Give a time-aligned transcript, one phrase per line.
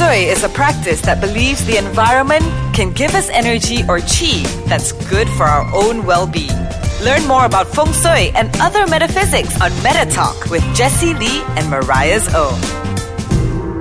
[0.00, 2.42] Shui is a practice that believes the environment
[2.74, 6.56] can give us energy or chi that's good for our own well being.
[7.04, 11.68] Learn more about Feng Shui and other metaphysics on Meta Talk with Jesse Lee and
[11.68, 12.89] Mariah's O.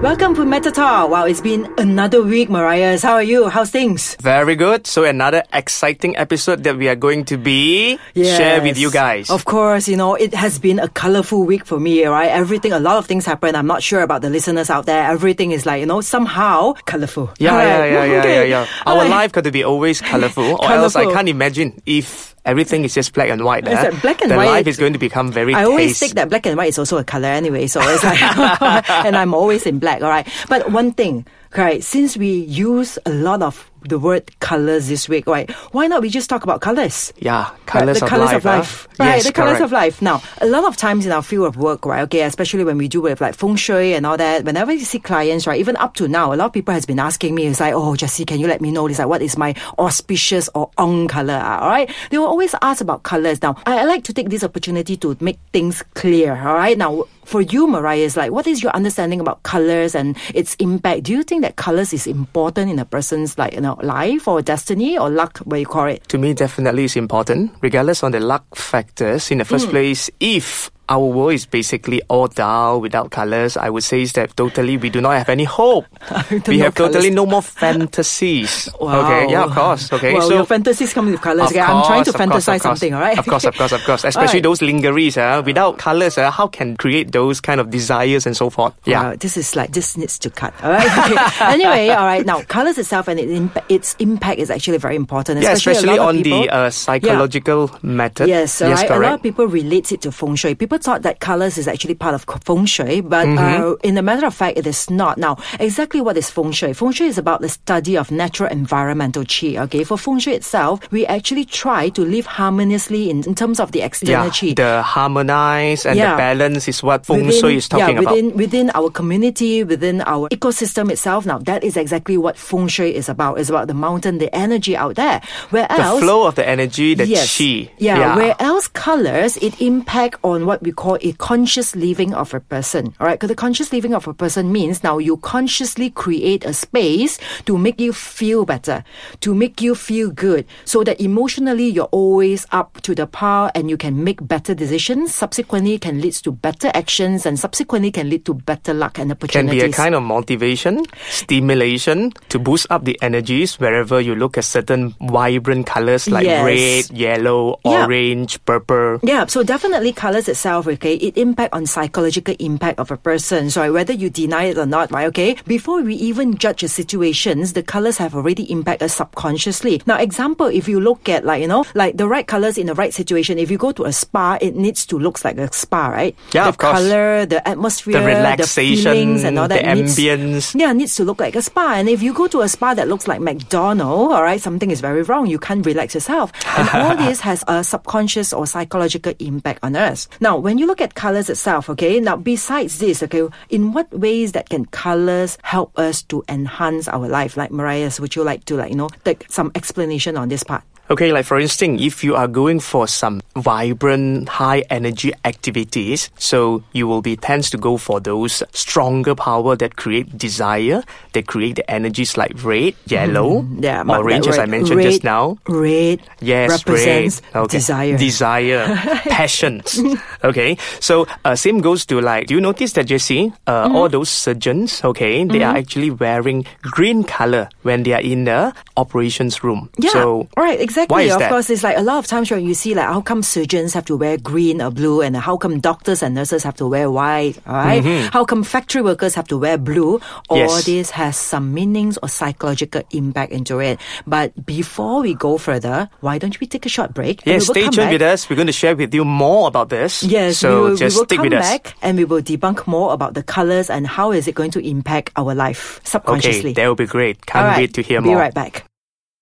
[0.01, 1.09] Welcome to Meta Talk.
[1.09, 2.97] Wow, it's been another week, Mariah.
[3.01, 3.49] How are you?
[3.49, 4.15] How's things?
[4.21, 4.87] Very good.
[4.87, 9.29] So another exciting episode that we are going to be share with you guys.
[9.29, 12.29] Of course, you know, it has been a colorful week for me, right?
[12.29, 13.55] Everything, a lot of things happen.
[13.55, 15.03] I'm not sure about the listeners out there.
[15.11, 17.33] Everything is like, you know, somehow colorful.
[17.37, 17.91] Yeah, yeah, right.
[17.91, 18.49] yeah, yeah, Okay.
[18.49, 18.67] yeah, yeah.
[18.85, 19.09] Our right.
[19.09, 23.13] life got to be always colorful, or else I can't imagine if everything is just
[23.13, 23.67] black and white.
[23.67, 23.89] It's ah.
[23.89, 24.45] like black and the white.
[24.45, 26.79] life is going to become very I always taste- think that black and white is
[26.79, 28.19] also a color anyway, so it's like,
[29.05, 30.27] and I'm always in black, all right.
[30.49, 35.27] But one thing, right, since we use a lot of the word colors this week,
[35.27, 37.13] right, why not we just talk about colors?
[37.17, 38.35] Yeah, Right, colors the of colors life.
[38.37, 38.49] of huh?
[38.57, 38.87] life.
[38.99, 40.01] Right, Yes, the colors of life.
[40.01, 42.87] Now, a lot of times in our field of work, right, okay, especially when we
[42.87, 45.93] do with like feng shui and all that, whenever you see clients, right, even up
[45.95, 48.39] to now, a lot of people has been asking me, it's like, oh, Jesse, can
[48.39, 51.69] you let me know, it's like, what is my auspicious or on color, ah, all
[51.69, 51.89] right?
[52.09, 53.41] They will always ask about colors.
[53.41, 56.77] Now, I, I like to take this opportunity to make things clear, all right?
[56.77, 61.03] Now, for you, Mariah, is like, what is your understanding about colors and its impact?
[61.03, 64.41] Do you think that colors is important in a person's like, you know, life or
[64.41, 66.07] destiny or luck, what you call it?
[66.09, 69.29] To me, definitely is important, regardless on the luck factors.
[69.29, 69.71] In the first Hmm.
[69.71, 74.35] place, if our world is basically all dull without colors, I would say is that
[74.35, 75.85] totally we do not have any hope.
[76.47, 78.67] we have totally no more fantasies.
[78.79, 79.05] Wow.
[79.05, 79.91] Okay, yeah, of course.
[79.91, 81.49] Okay, Well, so your fantasies come with colors.
[81.49, 81.59] Okay?
[81.59, 82.61] I'm trying to course, course, fantasize course.
[82.63, 83.17] something, all right?
[83.19, 84.03] Of course, of course, of course.
[84.05, 84.43] Especially Alright.
[84.43, 88.49] those lingeries, uh, without colors, uh, how can create those kind of desires and so
[88.49, 88.73] forth?
[88.85, 89.03] Yeah.
[89.09, 90.53] Wow, this is like this needs to cut.
[90.63, 90.87] All right.
[91.11, 91.45] Okay.
[91.45, 92.25] anyway, all right.
[92.25, 95.41] Now, colors itself and it imp- its impact is actually very important.
[95.41, 98.29] Yeah, Especially, especially a lot on people, the uh, psychological method.
[98.29, 98.91] Yes, all yes, right.
[98.91, 100.55] A lot of people relate it to feng shui.
[100.55, 103.63] People thought that colors is actually part of feng shui, but Mm-hmm.
[103.63, 105.17] uh, in a matter of fact, it is not.
[105.17, 106.73] Now, exactly what is feng shui?
[106.73, 109.57] Feng shui is about the study of natural environmental chi.
[109.57, 113.71] Okay, for feng shui itself, we actually try to live harmoniously in, in terms of
[113.71, 114.53] the external yeah, chi.
[114.55, 116.11] the harmonize and Yeah.
[116.11, 118.13] the balance is what feng within- shui is talking yeah, about.
[118.15, 122.95] within, Within our community, within our ecosystem itself, now that is exactly what feng shui
[122.95, 123.37] is about.
[123.39, 125.21] It's about the mountain, the energy out there.
[125.49, 127.37] Where else, the flow of the energy, the yes.
[127.37, 127.69] chi.
[127.77, 132.39] Yeah, where else colors, it impact on what we call a conscious living of a
[132.39, 132.93] person.
[132.99, 136.53] All right, because the conscious living of a person means now you consciously create a
[136.53, 138.83] space to make you feel better,
[139.21, 143.69] to make you feel good, so that emotionally you're always up to the par and
[143.69, 145.13] you can make better decisions.
[145.13, 149.61] Subsequently, can lead to better actions and subsequently can lead to better luck and opportunities.
[149.61, 150.83] can be a kind of motivation,
[151.29, 156.43] stimulation to boost up the energies wherever you look at certain vibrant colors like Yes.
[156.89, 157.85] red, yellow, Yeah.
[157.85, 158.99] orange, purple.
[159.03, 163.49] Yeah, so definitely colors itself, okay, it impact on psychological impact of a person.
[163.49, 167.53] So whether you deny it or not, right, okay, before we even judge the situations,
[167.53, 169.81] the colors have already impacted us subconsciously.
[169.85, 172.73] Now, example, if you look at like, you know, like the right colors in the
[172.73, 175.87] right situation, if you go to a spa, it needs to look like a spa,
[175.89, 176.15] right?
[176.33, 176.73] Yeah, the of course.
[176.79, 180.59] color, the atmosphere, The relaxation, feelings and all that the needs- ambience.
[180.59, 181.73] yeah, needs to look like a spa.
[181.75, 184.81] And if you go to a spa that looks like McDonald, all right, something is
[184.81, 185.27] very wrong.
[185.27, 186.31] You can't relax yourself.
[186.57, 190.07] And all this has a subconscious or psychological impact on us.
[190.19, 194.31] Now, when you look at colors itself, okay, now besides this, okay, in what ways
[194.33, 197.37] that can colors help us to enhance our life?
[197.37, 200.63] Like Mariah, would you like to like, you know, take some explanation on this part?
[200.89, 206.63] Okay, like for instance, if you are going for some vibrant, high energy activities, so
[206.73, 210.81] you will be tends to go for those stronger power that create desire,
[211.13, 213.63] that create the energies like red, yellow, Mm-hmm.
[213.63, 215.37] Yeah, orange, as I mentioned red, just now.
[215.47, 217.41] Red Yes, represents red.
[217.43, 217.57] Okay.
[217.57, 217.97] desire.
[217.97, 218.65] Desire,
[219.13, 219.79] passions.
[220.23, 223.31] Okay, so uh, same goes to like, do you notice that Jesse?
[223.45, 223.75] Uh, Mm-hmm.
[223.75, 228.53] All those surgeons, okay, they are actually wearing green color when they are in the
[228.77, 229.69] operations room.
[229.77, 230.78] Yeah, So right, exactly.
[230.87, 231.29] Why is of that?
[231.29, 233.85] course, it's like a lot of times when you see like how come surgeons have
[233.85, 237.37] to wear green or blue, and how come doctors and nurses have to wear white,
[237.45, 237.83] right?
[238.13, 239.99] How come factory workers have to wear blue?
[240.29, 240.55] All Mm-hmm.
[240.55, 240.65] Yes.
[240.65, 243.79] this has some meanings or psychological impact into it.
[244.07, 247.21] But before we go further, why don't we take a short break?
[247.25, 247.91] and Yes, stay tuned back.
[247.91, 248.29] with us.
[248.29, 250.03] We're going to share with you more about this.
[250.03, 251.49] Yes, so we will, just we will stick come with us.
[251.49, 254.59] back and we will debunk more about the colors and how is it going to
[254.65, 256.51] impact our life subconsciously.
[256.51, 257.25] Okay, that will be great.
[257.25, 258.17] Can't right, wait to hear be more.
[258.17, 258.63] right back.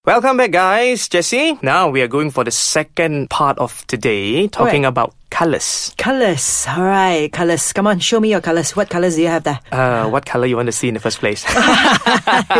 [0.07, 1.09] Welcome back, guys.
[1.09, 1.59] Jesse.
[1.61, 5.93] Now we are going for the second part of today, talking about colors.
[5.97, 6.65] Colors.
[6.69, 7.73] All right, colors.
[7.73, 8.75] Come on, show me your colors.
[8.75, 9.59] What colors do you have there?
[9.71, 11.43] Uh, what color you want to see in the first place?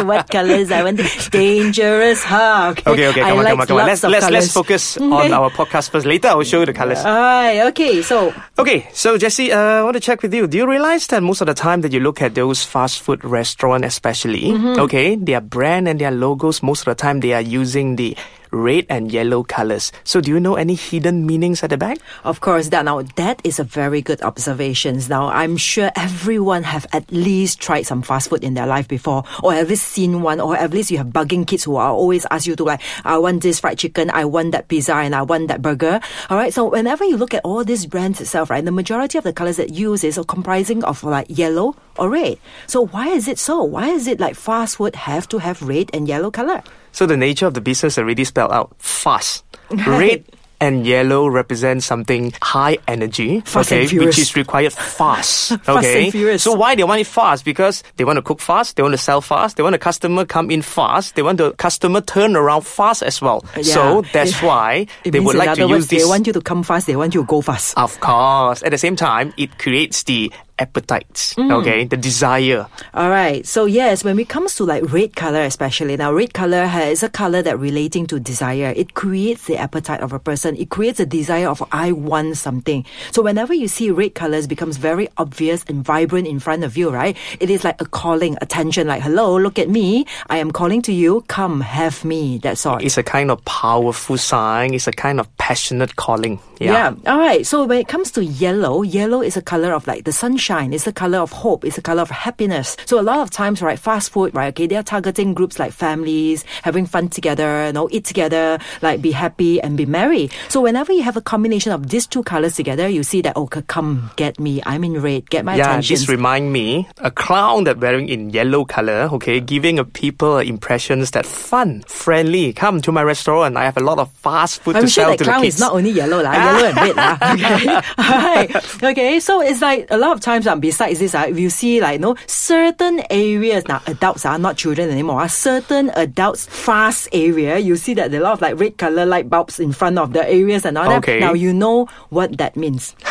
[0.06, 0.72] what colors?
[0.72, 1.00] I want
[1.32, 2.24] dangerous.
[2.24, 2.74] Huh?
[2.78, 3.86] Okay, okay, okay, come I on, come on, come on.
[3.88, 6.06] Let's let's let's focus on our podcast first.
[6.06, 7.00] Later, I will show you the colors.
[7.00, 7.62] All right.
[7.68, 8.02] Okay.
[8.02, 10.48] So Okay, so Jesse, uh, I want to check with you.
[10.48, 13.24] Do you realize that most of the time that you look at those fast food
[13.24, 14.80] restaurant, especially, Mm-hmm.
[14.82, 18.16] okay, their brand and their logos, most of the time they are using the
[18.52, 19.92] red and yellow colors.
[20.04, 21.98] So do you know any hidden meanings at the back?
[22.24, 25.00] Of course, that now that is a very good observation.
[25.10, 29.24] Now, I'm sure everyone have at least tried some fast food in their life before,
[29.44, 32.26] or at least seen one, or at least you have bugging kids who are always
[32.32, 35.22] ask you to like, I want this fried chicken, I want that pizza, and I
[35.22, 36.00] want that burger.
[36.30, 36.54] All right.
[36.54, 39.58] So whenever you look at all these brands itself, right, the majority of the colors
[39.58, 42.38] that use is comprising of like yellow or red.
[42.68, 43.64] So why is it so?
[43.64, 46.64] Why is it like fast food have to have red and yellow color?
[46.98, 49.46] So the nature of the business already spelled out fast.
[49.70, 50.26] Red
[50.60, 55.50] and yellow represent something high energy, Fast okay, which is required fast.
[55.62, 56.42] Fast okay, furious.
[56.42, 57.46] so why they want it fast?
[57.46, 60.26] Because they want to cook fast, they want to sell fast, they want the customer
[60.26, 63.46] come in fast, they want the customer turn around fast as well.
[63.56, 66.02] Uh, so that's It- why It they would like to words, use this.
[66.02, 66.88] They want you to come fast.
[66.88, 67.78] They want you to go fast.
[67.78, 68.64] of course.
[68.64, 71.36] At the same time, it creates the appetites.
[71.36, 71.52] Mm.
[71.62, 72.68] Okay, the desire.
[72.94, 73.46] All right.
[73.46, 77.10] So yes, when it comes to like red color, especially now, red color is a
[77.10, 78.74] color that relating to desire.
[78.76, 80.56] It creates the appetite of a person.
[80.56, 82.86] It creates a desire of I want something.
[83.12, 86.90] So whenever you see red colors becomes very obvious and vibrant in front of you,
[86.90, 87.16] right?
[87.40, 88.88] It is like a calling attention.
[88.88, 90.06] Like hello, look at me.
[90.28, 91.22] I am calling to you.
[91.28, 92.40] Come have me.
[92.40, 92.78] That's all.
[92.78, 94.74] It's a kind of powerful sign.
[94.74, 96.40] It's a kind of passionate calling.
[96.60, 96.96] Yeah.
[97.06, 97.46] All right.
[97.46, 100.47] So when it comes to yellow, yellow is a color of like the sunshine.
[100.74, 101.66] It's the color of hope.
[101.66, 102.78] It's the color of happiness.
[102.86, 106.44] So a lot of times, right, fast food, right, okay, they're targeting groups like families,
[106.64, 110.30] having fun together, you know, eat together, like be happy and be merry.
[110.50, 113.48] So whenever you have a combination of these two colors together, you see that, oh,
[113.48, 114.62] come get me.
[114.66, 115.30] I'm in red.
[115.30, 115.96] Get my Yeah, attention.
[115.96, 121.12] this remind me a clown that wearing in yellow color, okay, giving a people impressions
[121.12, 122.54] that fun, friendly.
[122.54, 123.58] Come to my restaurant.
[123.58, 125.44] I have a lot of fast food I'm to sure sell that to the clown
[125.44, 125.56] kids.
[125.56, 126.96] is not only yellow, lah, yellow and red.
[126.96, 127.18] lah.
[127.38, 127.82] Okay.
[127.98, 128.84] Right.
[128.84, 129.20] Okay.
[129.20, 132.00] So it's like a lot of times um, besides this, uh, you see like you
[132.00, 135.22] know, certain areas now adults are not children anymore.
[135.22, 138.78] Uh, certain adults fast area, you see that there are a lot of like red
[138.78, 140.98] color light bulbs in front of the areas and all that.
[140.98, 141.20] Okay.
[141.20, 142.96] Now you know what that means.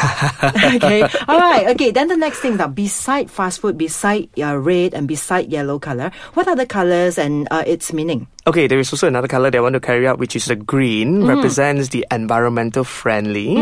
[0.45, 1.03] okay.
[1.27, 1.69] All right.
[1.69, 1.91] Okay.
[1.91, 6.13] Then the next thing now, beside fast food, beside uh, red and beside yellow color,
[6.35, 8.29] what are the colors and uh, its meaning?
[8.47, 10.55] Okay, there is also another color that I want to carry out, which is the
[10.55, 11.29] green, Mm.
[11.35, 13.59] represents the environmental friendly,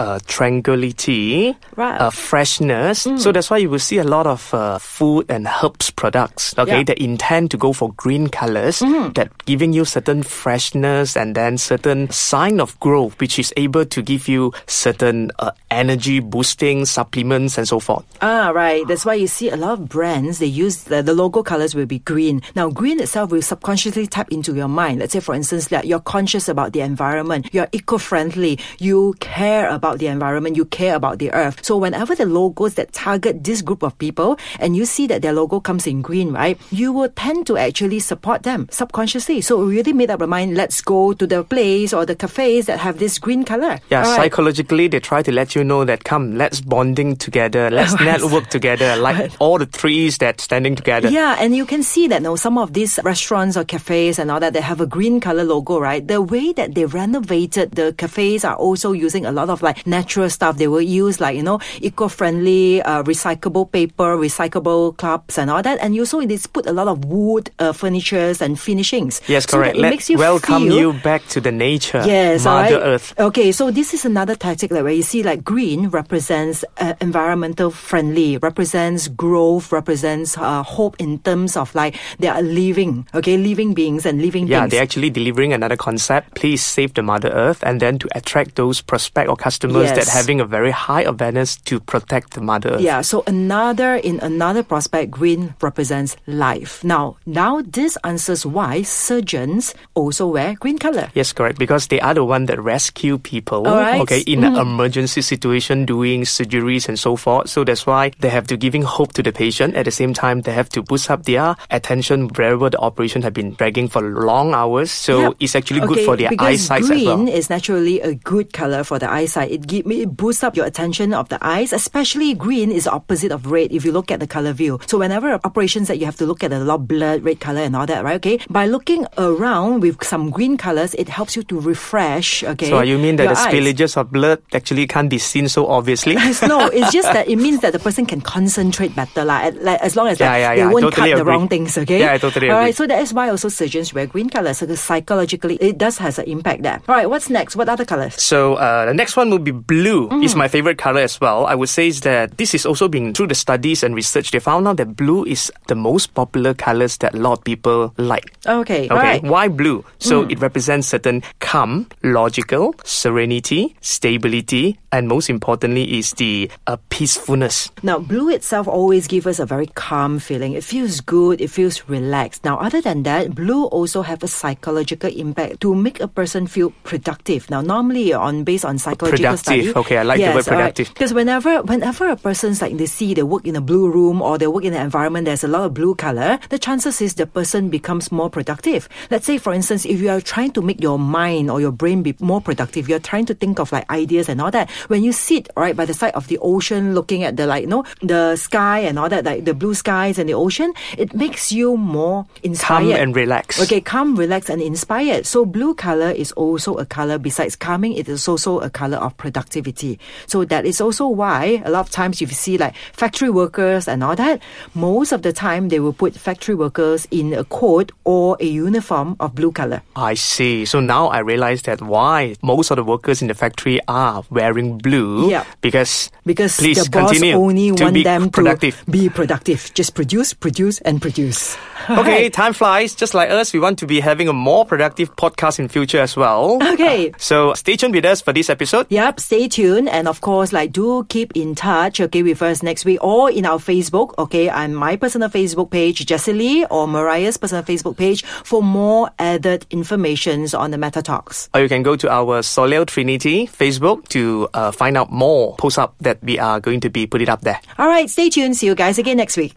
[0.00, 2.00] uh, tranquility, Right.
[2.00, 3.06] uh, freshness.
[3.06, 3.20] Mm.
[3.20, 6.78] So that's why you will see a lot of uh, food and herbs products, okay,
[6.78, 6.82] Yeah.
[6.90, 8.80] that intend to go for green colors,
[9.14, 14.02] that giving you certain freshness and then certain sign of growth, which is able to
[14.02, 18.02] give you certain uh, energy boosting supplements and so forth.
[18.20, 18.82] Ah, right.
[18.88, 21.86] That's why you see a lot of brands, they use the, the logo colors will
[21.86, 22.42] be green.
[22.56, 25.00] Now, green itself will subconsciously tap into your mind.
[25.00, 29.98] Let's say, for instance, that you're conscious about the environment, you're eco-friendly, you care about
[29.98, 31.64] the environment, you care about the earth.
[31.64, 35.32] So whenever the logos that target this group of people and you see that their
[35.32, 39.40] logo comes in green, right, you will tend to actually support them subconsciously.
[39.40, 42.78] So really made up our mind, let's go to the place or the cafes that
[42.78, 43.80] have this green color.
[43.90, 44.16] Yeah, All right.
[44.16, 48.96] psychologically, they try to let you know that come, let's bonding together, let's network together,
[48.96, 51.08] like all the trees that standing together.
[51.08, 54.40] Yeah, and you can see that now some of these restaurants or cafes and all
[54.40, 56.06] that they have a green color logo, right?
[56.06, 60.30] The way that they renovated the cafes are also using a lot of like natural
[60.30, 60.56] stuff.
[60.58, 65.78] They will use like you know eco-friendly, uh, recyclable paper, recyclable cups and all that.
[65.80, 69.20] And you also they put a lot of wood uh, furnitures and finishings.
[69.26, 69.76] Yes, So correct.
[69.76, 72.86] it Let makes you welcome feel you back to the nature, Yes, Mother right.
[72.86, 73.14] Earth.
[73.18, 77.70] Okay, so this is another tactic like where you see like green represents uh, environmental
[77.70, 83.74] friendly, represents growth, represents uh, hope in terms of like they are living, okay, living
[83.74, 84.70] beings and living Yeah, things.
[84.72, 86.34] they're actually delivering another concept.
[86.34, 90.40] Please save the Mother Earth, and then to attract those prospect or customers that having
[90.40, 92.80] a very high awareness to protect the Mother Earth.
[92.80, 96.82] Yeah, so another in another prospect, green represents life.
[96.84, 101.10] Now, now this answers why surgeons also wear green color.
[101.14, 101.58] Yes, correct.
[101.58, 103.66] Because they are the one that rescue people.
[103.66, 104.00] All right.
[104.02, 104.60] Okay, in an mm-hmm.
[104.60, 107.48] emergency situation, doing surgeries and so forth.
[107.48, 109.74] So that's why they have to giving hope to the patient.
[109.74, 113.34] At the same time, they have to boost up their attention wherever the operation have
[113.34, 117.16] been dragging for long hours, so it's actually good Okay, for their eyesight as well.
[117.16, 119.50] green is naturally a good color for the eyesight.
[119.50, 121.72] It give it boosts up your attention of the eyes.
[121.72, 123.72] Especially green is opposite of red.
[123.72, 126.42] If you look at the color view, so whenever operations that you have to look
[126.44, 128.16] at a lot blood, red color and all that, right?
[128.16, 132.42] Okay, by looking around with some green colors, it helps you to refresh.
[132.44, 133.52] Okay, So you mean that the eyes.
[133.52, 136.14] spillages of blood actually can't be seen so obviously?
[136.14, 139.96] no, it's just that it means that the person can concentrate better, like, like as
[139.96, 141.76] long as Yeah, like, yeah, they yeah, I won't totally cut the wrong things.
[141.78, 142.00] Okay.
[142.00, 142.64] Yeah, I totally All agree.
[142.66, 144.58] right, so that is why also surgeons wear green colors.
[144.58, 146.80] So psychologically, it does has an impact there.
[146.88, 147.56] All right, what's next?
[147.56, 148.14] What other colors?
[148.22, 150.08] So uh, the next one will be blue.
[150.08, 150.24] Mm.
[150.24, 151.46] It's my favorite color as well.
[151.46, 154.30] I would say is that this is also being through the studies and research.
[154.30, 157.92] They found out that blue is the most popular colors that a lot of people
[157.98, 158.32] like.
[158.46, 159.22] Okay, Okay, right.
[159.22, 159.30] Mm.
[159.30, 159.84] why blue?
[159.98, 167.70] So it represents certain calm, logical, serenity, stability, and most importantly is the uh, peacefulness.
[167.82, 170.52] Now, blue itself always gives us a very calm feeling.
[170.52, 171.40] It feels good.
[171.40, 172.44] It feels relaxed.
[172.44, 176.70] Now, other than that, blue also have a psychological impact to make a person feel
[176.84, 177.50] productive.
[177.50, 179.38] Now, normally on based on psychological Productive.
[179.38, 180.88] study, Okay, I like the word productive.
[180.88, 184.38] Because whenever whenever a person's like they see they work in a blue room or
[184.38, 187.26] they work in an environment there's a lot of blue color, the chances is the
[187.26, 188.88] person becomes more productive.
[189.10, 192.02] Let's say, for instance, if you are trying to make your mind or your brain
[192.02, 194.70] be more productive, you're trying to think of like ideas and all that.
[194.88, 197.68] When you sit right by the side of the ocean, looking at the like, you
[197.68, 201.52] know, the sky and all that, like the blue skies and the ocean, it makes
[201.52, 202.92] you more inspired.
[202.92, 203.53] Calm and relaxed.
[203.60, 205.26] Okay, calm, relaxed, and inspired.
[205.26, 207.18] So blue color is also a color.
[207.18, 209.98] Besides calming, it is also a color of productivity.
[210.26, 214.02] So that is also why a lot of times you see like factory workers and
[214.02, 214.42] all that.
[214.74, 219.16] Most of the time they will put factory workers in a coat or a uniform
[219.20, 219.82] of blue color.
[219.94, 220.64] I see.
[220.64, 224.78] So now I realize that why most of the workers in the factory are wearing
[224.78, 225.30] blue.
[225.30, 225.44] Yeah.
[225.60, 228.82] Because Because please the boss continue only to want be them productive.
[228.84, 229.70] to be productive.
[229.74, 231.56] Just produce, produce, and produce.
[231.90, 232.94] Okay, time flies.
[232.94, 236.16] Just like us, we want to be having a more productive podcast in future as
[236.16, 236.58] well.
[236.62, 237.12] Okay.
[237.18, 238.86] So stay tuned with us for this episode.
[238.90, 239.88] Yep, stay tuned.
[239.88, 243.46] And of course, like, do keep in touch, okay, with us next week or in
[243.46, 248.24] our Facebook, okay, and my personal Facebook page, Jesse Lee, or Mariah's personal Facebook page
[248.24, 251.48] for more added informations on the Meta Talks.
[251.54, 255.78] Or you can go to our Soleo Trinity Facebook to uh, find out more posts
[255.78, 257.60] up that we are going to be putting up there.
[257.78, 258.56] All right, stay tuned.
[258.56, 259.54] See you guys again next week.